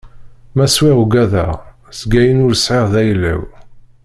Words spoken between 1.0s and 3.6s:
ugadeɣ, seg ayen ur sɛiɣ d ayla-w.